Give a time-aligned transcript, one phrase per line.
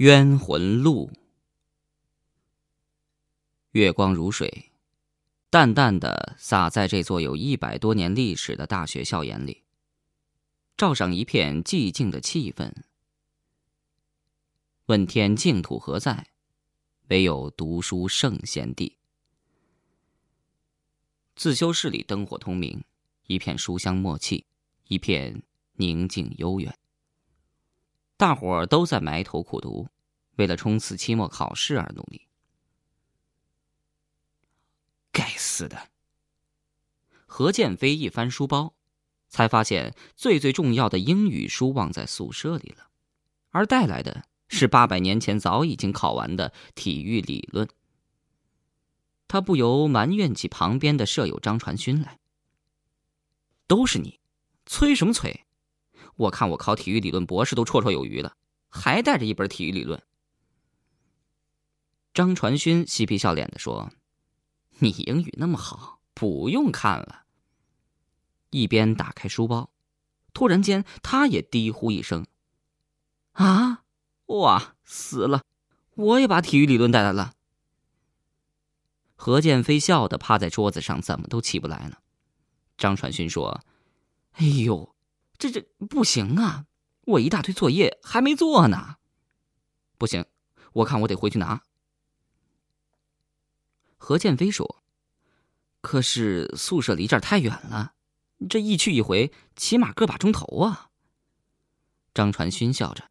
[0.00, 1.10] 冤魂路，
[3.72, 4.72] 月光如水，
[5.50, 9.62] 淡淡的洒在这座有一百多年历史的大学校园里，
[10.74, 12.72] 照上一片寂静的气氛。
[14.86, 16.28] 问天净土何在？
[17.08, 18.96] 唯有读书圣贤地。
[21.36, 22.82] 自修室里灯火通明，
[23.26, 24.46] 一片书香默契，
[24.88, 25.42] 一片
[25.74, 26.79] 宁静悠远。
[28.20, 29.88] 大伙儿都在埋头苦读，
[30.36, 32.28] 为了冲刺期末考试而努力。
[35.10, 35.88] 该死的！
[37.24, 38.74] 何建飞一翻书包，
[39.30, 42.90] 才发现最最重要的英语书忘在宿舍里了，
[43.52, 47.66] 而带来的是八百年前早已经考完的体育理论。
[49.28, 52.18] 他不由埋怨起旁边的舍友张传勋来
[53.66, 54.20] ：“都是你，
[54.66, 55.44] 催什么催？”
[56.20, 58.36] 我看我考体育理论博士都绰绰有余了，
[58.68, 60.02] 还带着一本体育理论。
[62.12, 63.90] 张传勋嬉皮笑脸的说
[64.80, 67.24] ：“你英语那么好，不用看了。”
[68.50, 69.70] 一边打开书包，
[70.34, 72.26] 突然间他也低呼一声
[73.32, 73.84] ：“啊，
[74.26, 75.42] 哇，死了！
[75.94, 77.32] 我也把体育理论带来了。”
[79.16, 82.02] 何建飞笑得趴在桌子上，怎么都起不来了。
[82.76, 83.62] 张传勋说
[84.36, 84.94] ：“哎呦。”
[85.40, 86.66] 这这不行啊！
[87.06, 88.96] 我一大堆作业还没做呢。
[89.96, 90.26] 不行，
[90.74, 91.62] 我看我得回去拿。
[93.96, 94.82] 何建飞说
[95.80, 97.94] ：“可是宿舍离这儿太远了，
[98.50, 100.90] 这一去一回起码个把钟头啊。”
[102.12, 103.10] 张传勋笑着：“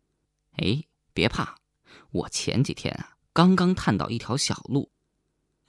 [0.58, 1.58] 哎，别怕，
[2.12, 4.92] 我前几天啊刚刚探到一条小路，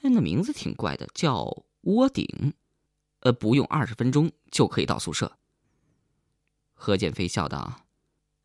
[0.02, 2.52] 哎，那名字挺怪的，叫窝顶，
[3.20, 5.36] 呃，不用二十分钟就可以到宿舍。”
[6.82, 7.82] 何建飞笑道：“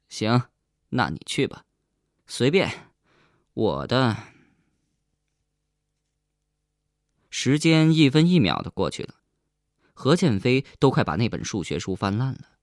[0.09, 0.49] 行，
[0.89, 1.63] 那你去吧，
[2.27, 2.91] 随便。
[3.53, 4.17] 我的
[7.29, 9.21] 时间一分一秒的过去了，
[9.93, 12.59] 何建飞都快把那本数学书翻烂了。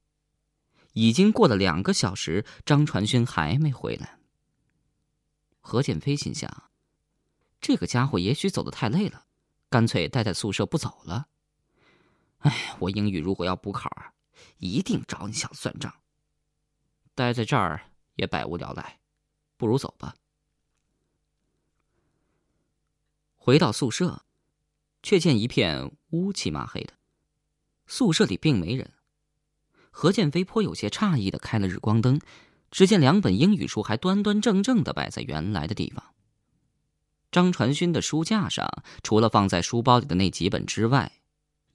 [0.92, 4.18] 已经过了两个小时，张传勋还没回来。
[5.62, 6.70] 何建飞心想：
[7.62, 9.24] 这个家伙也许走的太累了，
[9.70, 11.28] 干脆待在宿舍不走了。
[12.40, 13.90] 哎，我英语如果要补考！”
[14.58, 15.94] 一定找你想算账。
[17.14, 19.00] 待在这儿也百无聊赖，
[19.56, 20.14] 不如走吧。
[23.36, 24.24] 回到宿舍，
[25.02, 26.94] 却见一片乌漆麻黑的，
[27.86, 28.92] 宿舍里并没人。
[29.90, 32.20] 何建飞颇有些诧异的开了日光灯，
[32.70, 36.14] 只见两本英语书还端端正正的摆在原来的地方。
[37.30, 41.20] 张传勋的书架上，除了放在书包里的那几本之外，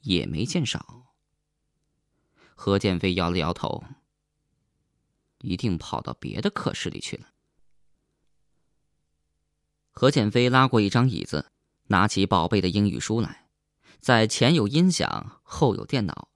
[0.01, 1.06] 也没见少。
[2.59, 3.84] 何建飞摇了摇头，
[5.41, 7.28] 一定跑到别的课室里去了。
[9.91, 11.51] 何建飞拉过一张椅子，
[11.85, 13.47] 拿起宝贝的英语书来，
[14.00, 16.29] 在前有音响、后有电脑、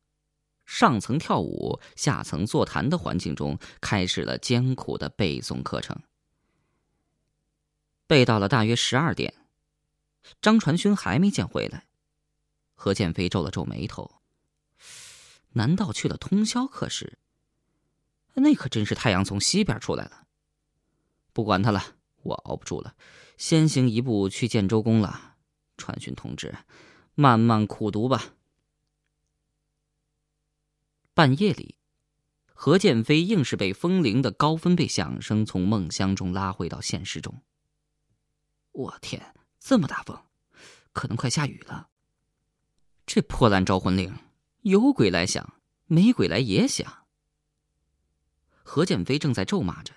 [0.64, 6.00] 上层跳舞、下层座谈的环境中，开始了艰苦的背诵课程。
[8.06, 9.34] 背到了大约十二点，
[10.40, 11.88] 张传勋还没见回来，
[12.76, 14.21] 何建飞皱了皱眉头。
[15.54, 17.18] 难道去了通宵课室？
[18.36, 20.28] 那可真是太阳从西边出来了。
[21.34, 22.96] 不管他了，我熬不住了，
[23.38, 25.36] 先行一步去见周公了。
[25.78, 26.56] 传讯同志，
[27.16, 28.36] 慢慢苦读吧。
[31.14, 31.76] 半夜里，
[32.46, 37.42] 何建飞硬是被风铃的高分贝响声从梦乡中拉回到现实中。
[38.72, 40.18] 我天，这么大风，
[40.94, 41.90] 可能快下雨了。
[43.06, 44.18] 这破烂招魂铃！
[44.62, 47.08] 有鬼来想，没鬼来也想。
[48.64, 49.94] 何建飞正在咒骂着，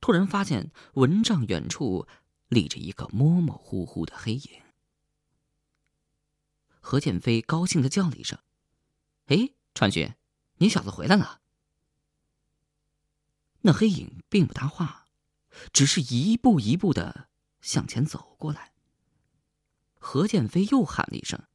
[0.00, 2.06] 突然发现蚊帐远处
[2.48, 4.62] 立着一个模模糊糊的黑影。
[6.80, 8.38] 何建飞高兴的叫了一声
[9.26, 10.14] ：“哎，传讯，
[10.56, 11.40] 你小子回来了。”
[13.62, 15.06] 那黑影并不搭话，
[15.72, 17.28] 只是一步一步的
[17.60, 18.72] 向前走过来。
[19.98, 21.46] 何建飞又喊了一声：“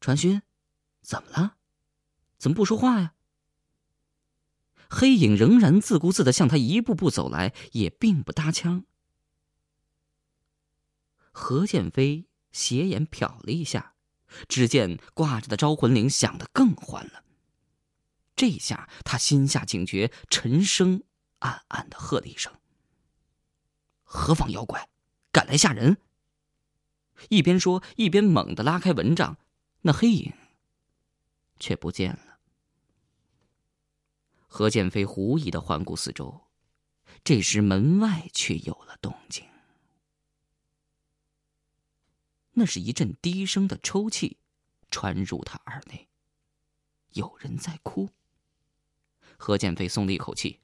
[0.00, 0.42] 传讯。”
[1.02, 1.56] 怎么了？
[2.38, 3.14] 怎么不说话呀？
[4.88, 8.84] 黑影仍然自顾自的向他一步步走来，也并不搭腔。
[11.30, 13.94] 何建飞斜眼瞟了一下，
[14.48, 17.24] 只见挂着的招魂铃响得更欢了。
[18.34, 21.04] 这下他心下警觉，沉声
[21.40, 22.52] 暗暗的喝了一声
[24.02, 24.88] ：“何方妖怪，
[25.30, 25.98] 敢来吓人？”
[27.28, 29.36] 一边说，一边猛地拉开蚊帐，
[29.82, 30.32] 那黑影。
[31.60, 32.40] 却不见了。
[34.48, 36.48] 何建飞狐疑的环顾四周，
[37.22, 39.46] 这时门外却有了动静，
[42.54, 44.38] 那是一阵低声的抽泣
[44.90, 46.08] 传入他耳内。
[47.10, 48.10] 有人在哭。
[49.36, 50.60] 何建飞松了一口气：“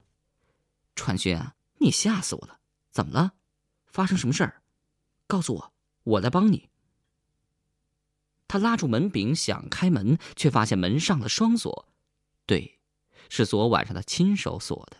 [0.96, 2.60] 传勋啊，你吓死我了！
[2.90, 3.34] 怎么了？
[3.86, 4.62] 发生什么事儿？
[5.26, 5.72] 告诉我，
[6.02, 6.68] 我来帮你。”
[8.48, 11.88] 他拉住门柄想开门，却发现门上了双锁，
[12.46, 12.78] 对，
[13.28, 14.98] 是昨晚上他亲手锁的。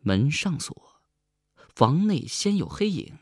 [0.00, 1.00] 门上锁，
[1.74, 3.18] 房内先有黑影，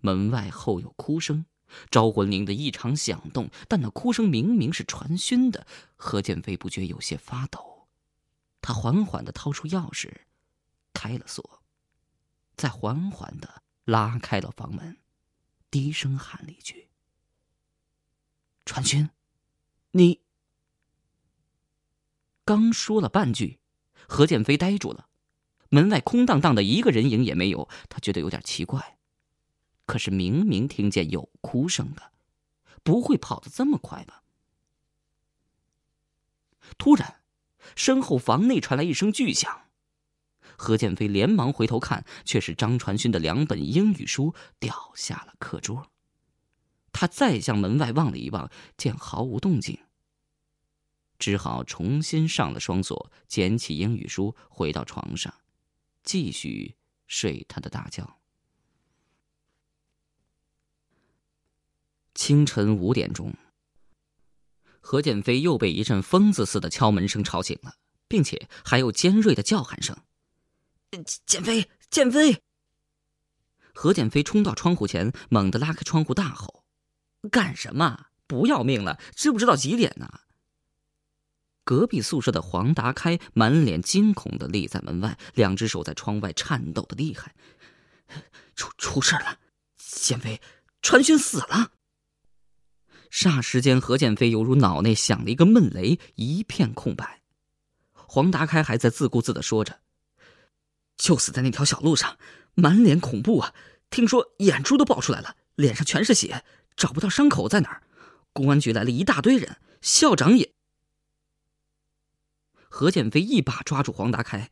[0.00, 1.46] 门外后有哭声，
[1.90, 5.66] 招魂铃的异常响动，但那哭声明明是传讯的。
[5.96, 7.88] 何建飞不觉有些发抖，
[8.60, 10.12] 他缓缓的掏出钥匙，
[10.92, 11.62] 开了锁，
[12.56, 14.98] 再缓缓的拉开了房门，
[15.70, 16.88] 低声喊了一句
[18.64, 19.10] ：“传讯，
[19.92, 20.20] 你。”
[22.44, 23.60] 刚说了半句，
[24.08, 25.08] 何建飞呆住了。
[25.68, 27.68] 门外空荡荡的，一个人影也没有。
[27.90, 28.98] 他觉得有点奇怪，
[29.84, 32.12] 可是明明听见有哭声的，
[32.82, 34.22] 不会跑得这么快吧？
[36.78, 37.22] 突然，
[37.76, 39.67] 身后房内传来一声巨响，
[40.58, 45.90] 何建飞连忙回头看，却是张传勋的两本英语书掉下了课桌。
[46.92, 49.78] 他再向门外望了一望，见毫无动静，
[51.18, 55.32] 只好重新上了双锁，捡起英语书，回到床上。
[56.02, 56.74] 继续
[57.06, 58.18] 睡他的大觉。
[62.14, 63.32] 清晨五点钟，
[64.80, 67.74] 何建飞又被一阵疯子似的敲门声吵醒了，
[68.08, 69.96] 并且还有尖锐的叫喊声
[71.26, 72.42] ：“建飞，建飞！”
[73.74, 76.64] 何建飞冲到窗户前，猛地拉开窗户，大吼
[77.30, 78.06] ：“干什么？
[78.26, 78.98] 不要命了？
[79.14, 80.20] 知不知道几点呢？”
[81.64, 87.34] 隔壁宿舍的黄达开满脸惊恐的立在门外，两只手在窗外颤抖的厉害。
[88.56, 89.38] 出出事了，
[89.76, 90.40] 建飞，
[90.80, 91.72] 传讯死了。
[93.10, 97.22] 霎时间，何建飞犹如脑内响了一个闷雷，一片空白。
[97.92, 99.80] 黄达开还在自顾自的说着
[100.98, 102.18] ：“就死在那条小路上，
[102.54, 103.54] 满脸恐怖啊！
[103.88, 106.44] 听说眼珠都爆出来了，脸上全是血，
[106.76, 107.82] 找不到伤口在哪儿。
[108.34, 110.52] 公安局来了一大堆人，校长也……”
[112.68, 114.50] 何建飞一把抓住黄达开，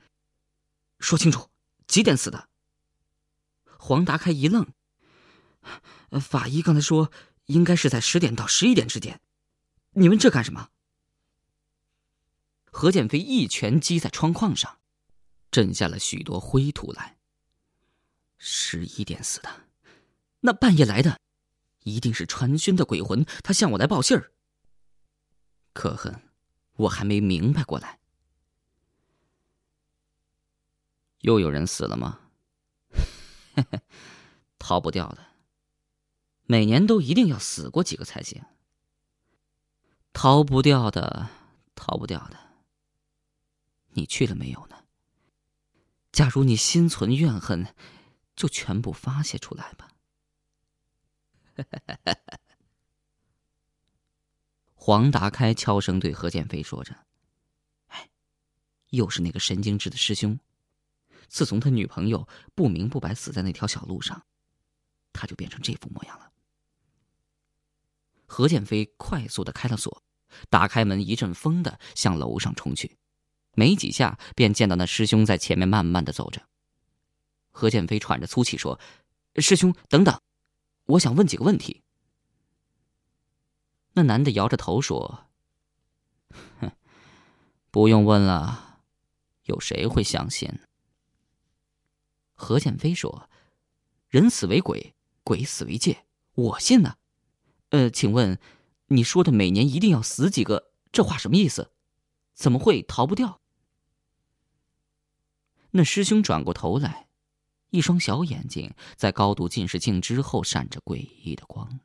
[0.98, 1.50] 说清楚
[1.86, 2.48] 几点死的。
[3.76, 4.66] 黄达开一愣，
[6.20, 7.12] 法医刚才说
[7.44, 9.20] 应该是在十点到十一点之间，
[9.92, 10.70] 你问这干什么？
[12.70, 14.78] 何建飞一拳击在窗框上，
[15.56, 17.16] 震下了许多灰土来。
[18.36, 19.48] 十一点死的，
[20.40, 21.18] 那半夜来的，
[21.84, 24.32] 一定是传讯的鬼魂，他向我来报信儿。
[25.72, 26.20] 可恨，
[26.74, 28.00] 我还没明白过来。
[31.20, 32.20] 又有人死了吗？
[34.60, 35.24] 逃不掉的。
[36.42, 38.44] 每年都一定要死过几个才行。
[40.12, 41.30] 逃不掉的，
[41.74, 42.38] 逃不掉的。
[43.92, 44.82] 你去了没有呢？
[46.16, 47.74] 假如你心存怨恨，
[48.34, 49.90] 就全部发泄出来吧。
[54.72, 56.96] 黄达开悄声对何建飞说着
[57.88, 58.08] ：“哎，
[58.88, 60.40] 又是那个神经质的师兄。”
[61.28, 64.24] 自从他女朋友不明不白死在那条小路上，
[65.12, 66.32] 他就变成这副模样了。
[68.24, 70.02] 何建飞快速的开了锁，
[70.48, 72.96] 打开门，一阵风的向楼上冲去，
[73.56, 76.46] 没几下便见到那师兄在前面慢慢的走着。
[77.50, 78.78] 何建飞喘着粗气说
[79.36, 80.20] ：“师兄，等等，
[80.84, 81.82] 我想问几个问题。”
[83.94, 85.26] 那男的摇着头说
[86.60, 86.70] ：“哼，
[87.70, 88.82] 不用问了，
[89.44, 90.60] 有谁会相信？”
[92.36, 93.30] 何建飞说
[94.10, 94.94] ：“人死为鬼，
[95.24, 96.96] 鬼死为界，我信呢。
[97.70, 98.38] 呃，请问，
[98.88, 101.72] 你说的每年一定要死几个，这话什么意思？
[102.34, 103.40] 怎么会逃不掉？”
[105.76, 107.06] 那师兄转过头来，
[107.68, 111.80] 一双小眼睛在高度近视镜之后闪着诡异的光。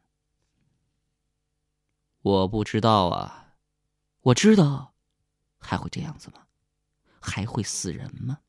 [2.21, 3.57] 我不知道啊，
[4.21, 4.93] 我知道，
[5.59, 6.47] 还会这样子吗？
[7.19, 8.39] 还会死人吗？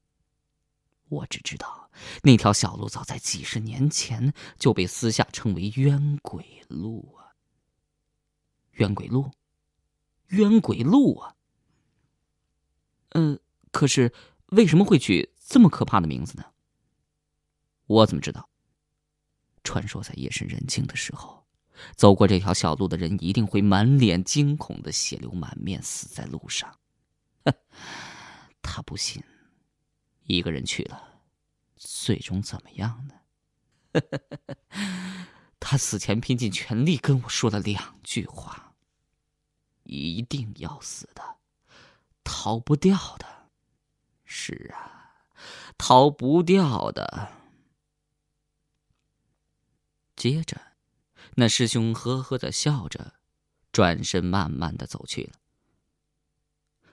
[1.08, 1.90] 我只知道，
[2.22, 7.34] 那条小路早在几十年前就被私下称为“冤鬼路”啊！
[8.74, 9.28] 冤鬼路，
[10.28, 11.34] 冤鬼路啊！
[13.10, 13.40] 嗯，
[13.72, 14.14] 可是
[14.52, 16.46] 为什么会取这么可怕的名字呢？
[17.84, 18.48] 我怎么知道？
[19.62, 21.44] 传说在夜深人静的时候，
[21.94, 26.78] 走过这条小路的人一定会满脸惊恐的血流满面，死在路上。
[28.62, 29.22] 他不信。
[30.22, 31.20] 一个人去了，
[31.76, 34.00] 最终怎么样呢？
[35.60, 38.72] 他死前拼尽全力跟我说了两句话：
[39.82, 41.36] 一定要死的，
[42.24, 43.50] 逃不掉的。
[44.24, 45.01] 是啊，
[45.78, 47.32] 逃不掉的。
[50.14, 50.60] 接着，
[51.34, 53.14] 那师兄呵呵的笑着，
[53.72, 55.32] 转身慢慢的走去了。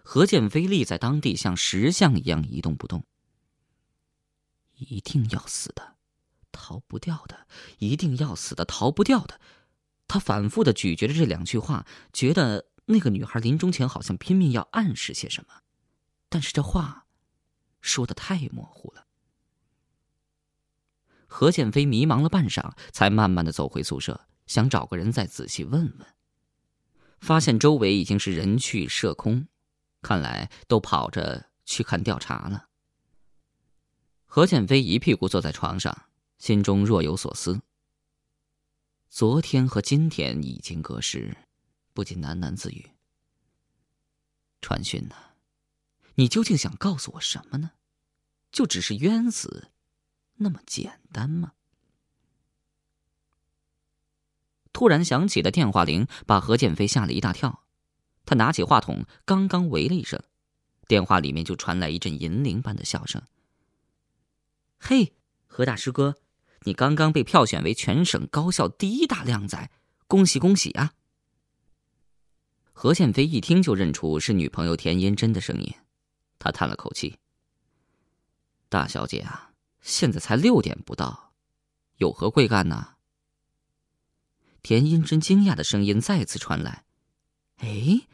[0.01, 3.05] 何建飞立在当地，像石像一样一动不动。
[4.73, 5.97] 一定要死的，
[6.51, 7.45] 逃不掉的；
[7.77, 9.39] 一定要死的，逃不掉的。
[10.07, 15.61] 他反复的咀嚼着这两句话，觉得那个女孩临终前好像拼命要暗示些什么，
[16.29, 17.05] 但是这话
[17.81, 19.05] 说的太模糊了。
[21.27, 26.07] 何建飞迷茫了半晌，才慢慢的走回宿舍，想找个人再仔细问问，
[27.19, 29.47] 发现周围已经是人去社空。
[30.01, 32.69] 看来都跑着去看调查了。
[34.25, 36.05] 何建飞一屁股坐在床上，
[36.37, 37.61] 心中若有所思。
[39.09, 41.35] 昨天和今天已经隔世，
[41.93, 42.91] 不禁喃喃自语
[44.61, 45.15] ：“传讯呢？
[46.19, 47.71] 你究竟想告诉我什么呢？
[48.51, 49.69] 就只是冤死，
[50.35, 51.53] 那么简单吗？”
[54.73, 57.63] 突然响起的电话铃把何建飞吓了一大跳。
[58.25, 60.21] 他拿起话筒，刚刚喂了一声，
[60.89, 63.23] 电话里面就传来一阵银铃般的笑声。
[64.77, 65.13] “嘿，
[65.47, 66.17] 何大师哥，
[66.63, 69.71] 你刚刚被票选为全省高校第一大靓仔，
[70.07, 70.95] 恭喜恭喜啊！”
[72.73, 75.73] 何建飞一听就认出是女朋友田英真的声音，
[76.39, 77.19] 他叹了口气
[78.69, 81.33] ：“大小姐啊，现在才六点不到，
[81.97, 82.95] 有何贵干呢？”
[84.63, 86.85] 田英珍惊讶的声音再次传来
[87.57, 88.07] ：“哎。”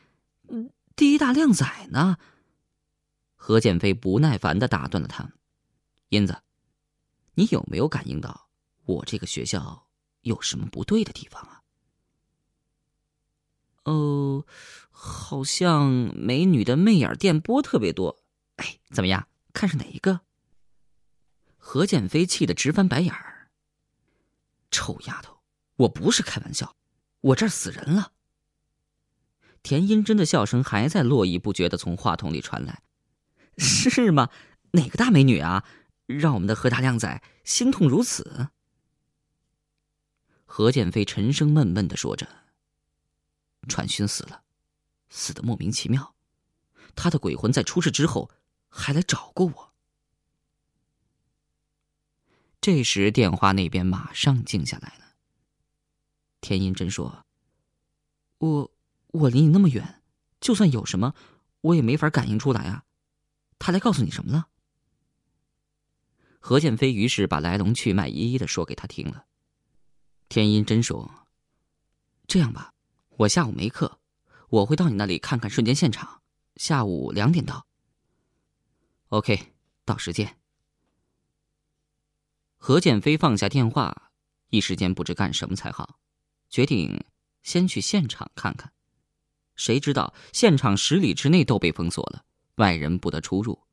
[0.95, 2.17] 第一大靓仔呢？
[3.35, 5.33] 何建飞不耐烦的打断了他
[6.07, 6.41] ：“英子，
[7.33, 8.47] 你有没有感应到
[8.85, 9.87] 我这个学校
[10.21, 11.54] 有什么不对的地方啊
[13.85, 14.45] ？”“哦，
[14.91, 18.21] 好像美女的媚眼电波特别多。
[18.57, 19.27] 哎，怎么样？
[19.53, 20.21] 看上哪一个？”
[21.57, 23.49] 何建飞气得直翻白眼儿
[24.69, 25.39] ：“臭丫头，
[25.77, 26.75] 我不是开玩笑，
[27.21, 28.11] 我这儿死人了。”
[29.63, 32.83] 田英珍的笑声还在络绎不绝的从话筒里传来，
[33.57, 34.29] 是吗？
[34.71, 35.65] 哪个大美女啊，
[36.05, 38.49] 让我们的何大靓仔心痛如此？
[40.45, 42.27] 何建飞沉声闷闷的说着
[43.67, 44.43] ：“传讯死了，
[45.09, 46.15] 死的莫名其妙，
[46.95, 48.29] 他的鬼魂在出事之后
[48.69, 49.73] 还来找过我。”
[52.61, 55.15] 这时电话那边马上静下来了。
[56.41, 57.25] 田英珍说
[58.39, 58.71] ：“我。”
[59.15, 60.03] 我离你那么远，
[60.41, 61.15] 就算有什么，
[61.61, 62.83] 我也没法感应出来啊。
[63.57, 64.49] 他来告诉你什么了？
[66.41, 69.27] 何建飞于是把来龙去脉一一的说给他听了。
[70.27, 71.29] 天音真说
[72.27, 72.73] ：“这样吧，
[73.17, 73.99] 我下午没课，
[74.49, 76.21] 我会到你那里看看瞬间现场，
[76.57, 77.65] 下午两点到。
[79.07, 79.53] ”OK，
[79.85, 80.37] 到时见。
[82.57, 84.11] 何建飞放下电话，
[84.49, 85.99] 一时间不知干什么才好，
[86.49, 87.05] 决定
[87.41, 88.73] 先去现场看看。
[89.55, 93.63] 谁知道现场十里之内都被封锁了，外人不得出入。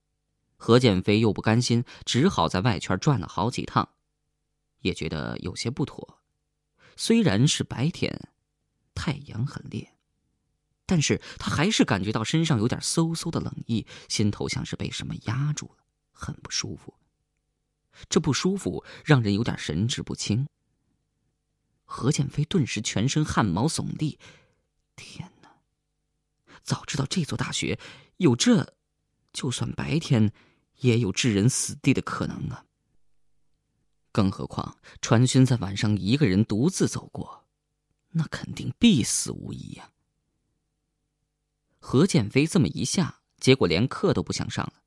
[0.57, 3.89] 何建飞又不甘心，只好在外圈转了好几趟，
[4.83, 6.21] 也觉得有些不妥。
[6.97, 8.29] 虽然是白天，
[8.95, 9.95] 太阳很烈，
[10.87, 16.95] 但是他还是感觉到身上有点嗖嗖的冷意，心头像是被什么压住了，很不舒服。
[18.09, 20.47] 这不舒服让人有点神志不清。
[21.85, 24.19] 何建飞顿时全身汗毛耸立，
[24.97, 25.51] 天哪！
[26.63, 27.79] 早知道这座大学
[28.17, 28.75] 有这，
[29.33, 30.33] 就算白天
[30.79, 32.65] 也有置人死地的可能啊！
[34.11, 37.42] 更何况传勋在晚上一个人独自走过，
[38.13, 39.91] 那肯定必死无疑呀。
[41.79, 44.83] 何建飞这么一下，结果连课都不想上了，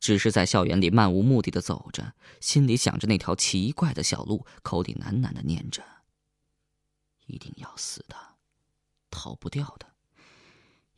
[0.00, 5.84] 只是在校园里漫无目的的走着，心里想着那条奇怪的小路，口里喃喃的念着
[7.26, 8.16] ：“一定要死的，
[9.10, 9.86] 逃不掉的。”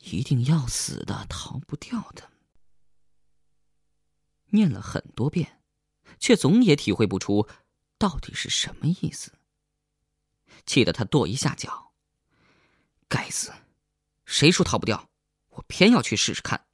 [0.02, 2.30] 一定要死的，逃不掉的。
[4.46, 5.60] 念了很多遍，
[6.18, 7.46] 却总也体会不出
[7.98, 9.32] 到底是什么意思。
[10.66, 11.92] 气得他跺一下脚。
[13.08, 13.52] 该死，
[14.24, 15.08] 谁说逃不掉？
[15.48, 16.66] 我偏要去试试看。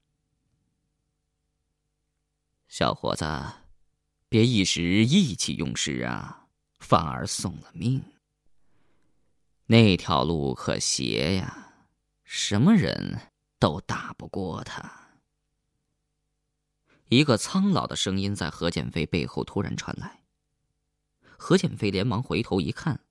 [2.68, 3.24] 小伙子，
[4.28, 6.46] 别一时意气用事啊，
[6.78, 8.04] 反而送了命。
[9.66, 11.62] 那条路可邪呀。
[12.28, 13.30] 什么人
[13.60, 15.12] 都打不过他。
[17.08, 20.24] 一个苍老的声音在何建飞背后突然传来。
[21.38, 23.05] 何建飞连忙回头一看，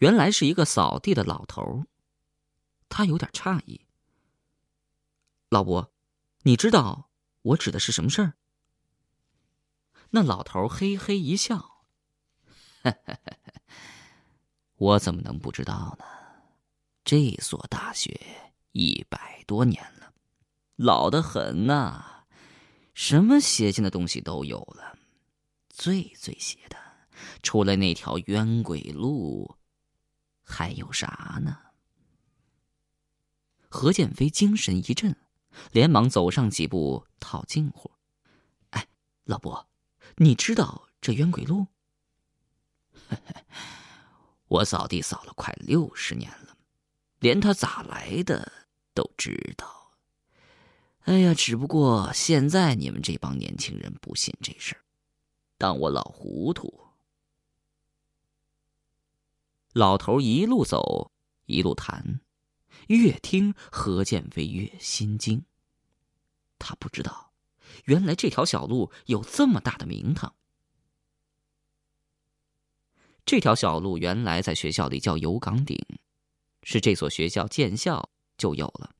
[0.00, 1.84] 原来是一个扫地的老头。
[2.90, 3.86] 他有点诧异
[5.48, 5.92] ：“老伯，
[6.42, 7.10] 你知道
[7.42, 8.34] 我指的是什么事儿？”
[10.12, 11.84] 那老头嘿嘿一笑
[14.76, 16.04] ：“我怎么能不知道呢？
[17.04, 18.18] 这所大学
[18.72, 20.12] 一百多年了，
[20.76, 22.24] 老得很呐，
[22.94, 24.98] 什么邪性的东西都有了。
[25.68, 26.76] 最最邪的，
[27.42, 29.56] 除了那条冤鬼路，
[30.50, 31.56] 还有啥呢？”
[33.70, 35.16] 何建飞精神一振，
[35.70, 37.90] 连忙走上几步套近乎
[38.70, 38.88] ：“哎，
[39.24, 39.68] 老伯。”
[40.16, 41.68] 你知道这冤鬼路？
[44.48, 46.56] 我扫地扫了快六十年了，
[47.20, 48.50] 连他咋来的
[48.92, 49.94] 都知道。
[51.02, 54.82] 哎呀，只不过现在你们这帮年轻人不信这事儿，
[55.56, 56.89] 当我老糊涂。
[59.72, 61.12] 老头一路走，
[61.46, 62.20] 一路谈，
[62.88, 65.44] 越听何建飞越心惊。
[66.58, 67.32] 他不知道。
[67.84, 70.34] 原来这条小路有这么大的名堂。
[73.24, 75.78] 这条小路原来在学校里叫油岗顶，
[76.64, 78.96] 是这所学校建校就有了。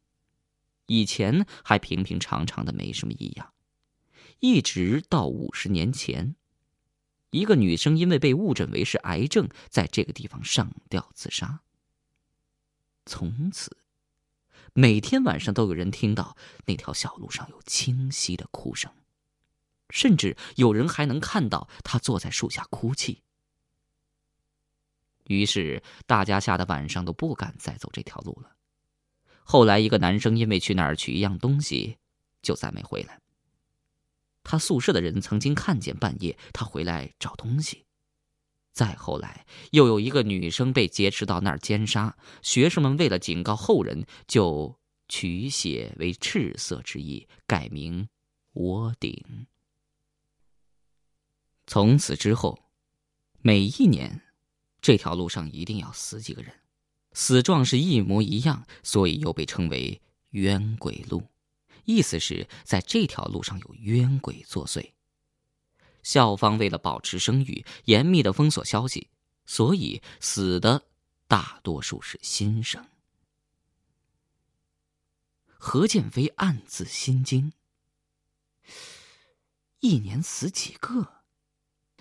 [0.87, 3.53] 以前还平平常常的，没什么异样，
[4.39, 6.37] 一直到五十年前，
[7.31, 11.61] 一个女生因为被误诊为是癌症，在这个地方上吊自杀。
[13.07, 13.77] 从此。
[14.73, 18.93] 每天晚上都有人听到那条小路上有清晰的哭声，
[19.89, 23.25] 甚至有人还能看到他坐在树下哭泣。
[25.25, 28.55] 于是大家吓得晚上都不敢再走这条路了。
[29.43, 31.99] 后来一个男生因为去那儿取一样东西，
[32.41, 33.21] 就再没回来。
[34.43, 37.85] 他宿舍的人曾经看见半夜他回来找东西。
[38.73, 42.17] 再后来，又有一个女生被劫持到那儿奸杀。
[42.41, 48.09] 学生们为了警告后人，就取血为赤色之意，改名
[48.55, 49.47] 窝顶。
[51.67, 52.59] 从此之后，
[53.43, 54.23] 每一年，
[54.81, 56.55] 这条路上一定要死几个人，
[57.13, 61.25] 死状是一模一样，所以又被称为冤鬼路，
[61.91, 64.93] 意思是在这条路上有冤鬼作祟。
[66.03, 69.09] 校方为了保持声誉，严密的封锁消息，
[69.45, 70.87] 所以死的
[71.27, 72.87] 大多数是新生。
[75.47, 77.53] 何建飞暗自心惊：
[79.81, 81.25] 一年死几个？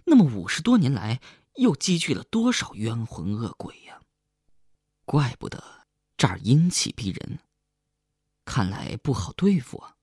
[0.05, 1.19] 那么五十多年来，
[1.55, 4.01] 又积聚了多少冤魂恶鬼呀？
[5.03, 7.39] 怪不得这儿阴气逼人，
[8.49, 9.95] 看来不好对付啊。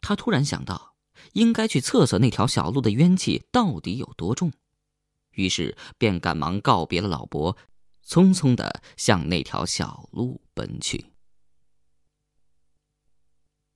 [0.00, 0.94] 他突然想到。
[1.34, 4.52] 应该去测测那条小路的冤气到底有多重，
[5.30, 7.56] 于是便赶忙告别了老伯，
[8.04, 11.12] 匆匆的向那条小路奔去。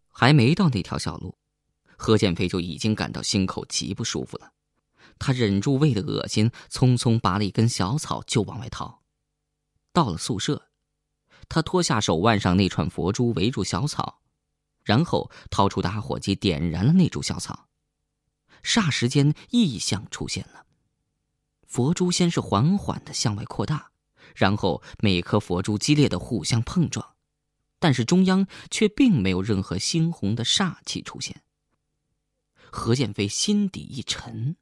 [0.09, 1.39] 还没到那条小路，
[1.97, 4.53] 何建飞就已经感到心口极不舒服了。
[5.19, 9.03] 他忍住胃的恶心，匆匆拔了一根小草就往外逃。
[9.93, 10.68] 到了宿舍，
[11.49, 14.21] 他脱下手腕上那串佛珠，围住小草。
[14.85, 17.69] 然后掏出打火机，点燃了那株小草。
[18.63, 20.65] 霎时间，异象出现了。
[21.67, 23.91] 佛珠先是缓缓的向外扩大，
[24.35, 27.15] 然后每颗佛珠激烈的互相碰撞，
[27.79, 31.43] 但是中央却并没有任何猩红的煞气出现。
[32.71, 34.57] 何建飞心底一沉，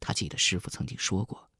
[0.00, 1.50] 他记得师傅曾经说过，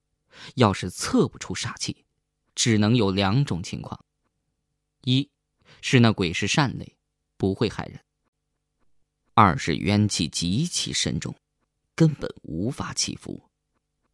[0.54, 2.06] 要是测不出煞气，
[2.54, 4.02] 只能有两种情况：
[5.06, 5.30] 一
[5.80, 6.92] 是那鬼是善类。
[7.38, 8.00] 不会害人。
[9.34, 11.34] 二是冤气极其深重，
[11.94, 13.50] 根本无法祈福。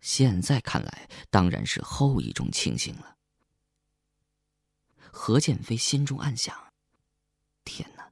[0.01, 3.17] 现在看来，当然是后一种情形了。
[5.13, 6.73] 何建飞心中暗想：
[7.65, 8.11] 天哪！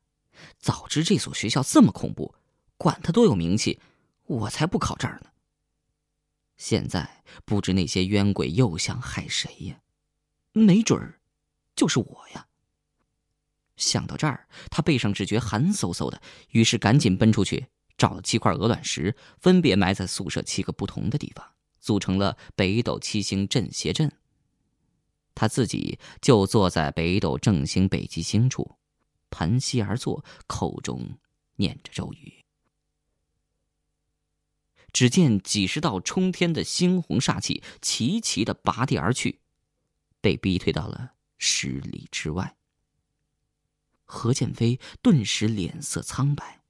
[0.61, 2.33] 早知这所学校这么恐怖，
[2.77, 3.81] 管他多有名气，
[4.27, 5.33] 我才不考这儿呢。
[6.57, 9.81] 现在不知那些冤鬼又想害谁呀？
[10.53, 11.21] 没准儿，
[11.75, 12.47] 就是我呀。
[13.81, 17.66] 想到这儿，他背上只觉寒飕飕的，于是赶紧奔出去
[17.97, 21.45] 找了七块鹅卵石，分别埋在宿舍七个不同的地方，
[21.81, 24.12] 组成了北斗七星镇邪阵。
[25.35, 28.77] 他自己就坐在北斗正星北极星处，
[29.31, 31.19] 盘膝而坐，口中
[31.57, 32.35] 念着咒语。
[34.93, 39.38] 只见几十道冲天的猩红煞气齐齐的拔地而去，
[40.21, 42.57] 被逼退到了十里之外。
[44.11, 46.61] 何建飞顿时脸色苍白。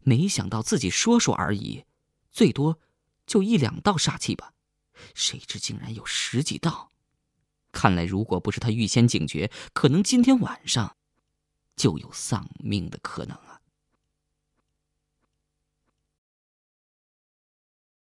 [0.00, 1.84] 没想到自己说说而已，
[2.30, 2.78] 最多
[3.26, 4.52] 就一两道煞气吧，
[5.14, 6.90] 谁知竟然有十几道。
[7.70, 10.96] 看来，如果不是他预先警觉，可能今天晚上
[11.74, 13.51] 就有丧命的可能啊。